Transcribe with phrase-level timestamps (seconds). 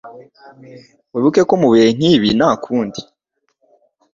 [1.13, 2.99] Wibuke ko mubihe nkibi nta kundi